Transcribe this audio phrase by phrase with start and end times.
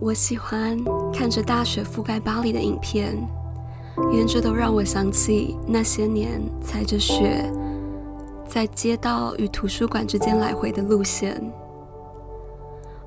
[0.00, 0.78] 我喜欢
[1.12, 3.16] 看着大雪覆盖巴黎的影片，
[4.12, 7.50] 沿着都让我想起那些年踩着雪
[8.46, 11.52] 在街道与图书馆之间来回的路线。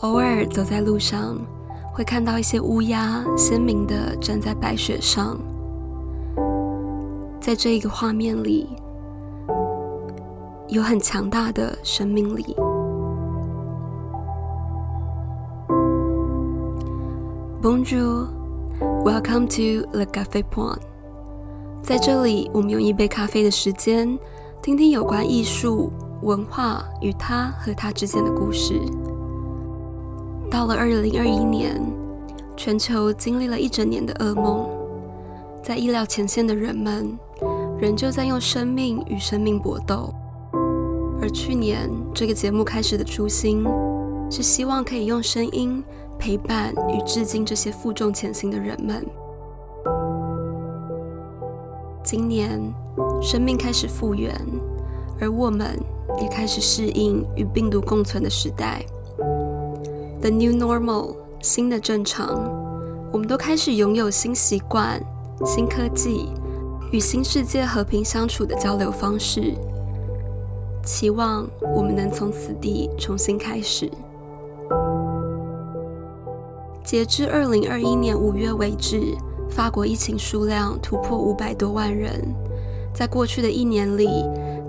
[0.00, 1.38] 偶尔走在路上，
[1.94, 5.38] 会看到一些乌鸦鲜明的站在白雪上，
[7.40, 8.68] 在这一个画面里，
[10.66, 12.56] 有很强大的生命力。
[17.62, 18.26] Bonjour,
[19.04, 20.80] welcome to Le cafe Point。
[21.80, 24.18] 在这里，我们用一杯咖啡的时间，
[24.60, 28.80] 听听有关艺术、文化与它和它之间的故事。
[30.50, 31.80] 到了二零二一年，
[32.56, 34.68] 全球经历了一整年的噩梦，
[35.62, 37.16] 在医疗前线的人们
[37.78, 40.12] 仍旧在用生命与生命搏斗。
[41.20, 43.64] 而去年这个节目开始的初心，
[44.28, 45.80] 是希望可以用声音。
[46.22, 49.04] 陪伴与致敬这些负重前行的人们。
[52.04, 52.60] 今年，
[53.20, 54.32] 生命开始复原，
[55.20, 55.76] 而我们
[56.20, 58.84] 也开始适应与病毒共存的时代。
[60.20, 62.48] The new normal，新的正常，
[63.12, 65.02] 我们都开始拥有新习惯、
[65.44, 66.28] 新科技
[66.92, 69.54] 与新世界和平相处的交流方式。
[70.84, 73.90] 期望我们能从此地重新开始。
[76.84, 79.16] 截至二零二一年五月为止，
[79.48, 82.22] 法国疫情数量突破五百多万人。
[82.92, 84.08] 在过去的一年里，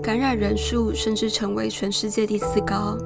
[0.02, 2.96] 感染人数甚至成为全世界第四高。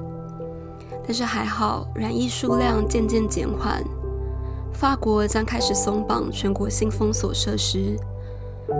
[1.04, 3.82] 但是还好，染疫数量渐渐减缓。
[4.72, 7.96] 法国将开始松绑全国性封锁设施，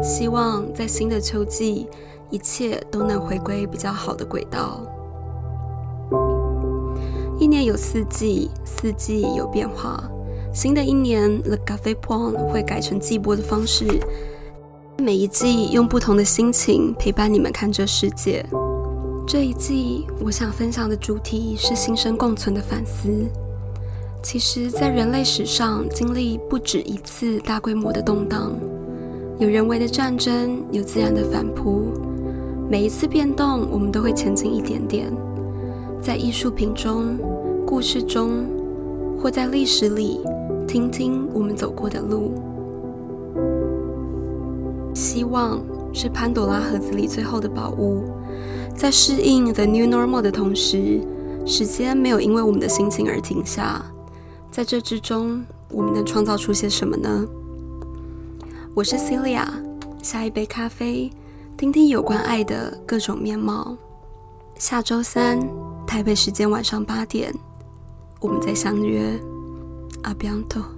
[0.03, 1.89] 希望在新的秋季，
[2.31, 4.83] 一切都能回归比较好的轨道。
[7.41, 10.09] 一年有四季，四季有变化。
[10.59, 13.87] 新的一年，The Cafe Point 会改成季播的方式，
[14.99, 18.45] 每一季用不同的心情陪伴你们看这世界。
[19.25, 23.09] 这一季，我想分享的主题是新生共存的反思。
[24.21, 28.53] 其实，在人类史上经历不止一次大规模的动荡，
[29.39, 31.85] 有人为的战争，有自然的反扑。
[32.69, 35.07] 每一次变动，我们都会前进一点点。
[36.03, 37.17] 在艺术品中、
[37.65, 38.45] 故事中，
[39.23, 40.19] 或在历史里。
[40.69, 42.35] 听听我们走过的路，
[44.95, 45.59] 希望
[45.95, 48.05] 是潘朵拉盒子里最后的宝物。
[48.77, 51.01] 在适应 the new normal 的同时，
[51.47, 53.83] 时间没有因为我们的心情而停下。
[54.51, 57.27] 在这之中，我们能创造出些什么呢？
[58.75, 59.47] 我是 Celia，
[60.03, 61.11] 下一杯咖啡，
[61.57, 63.75] 听听有关爱的各种面貌。
[64.57, 65.41] 下周三，
[65.87, 67.35] 台北时间晚上八点，
[68.21, 69.19] 我们再相约。
[70.03, 70.78] a pianto.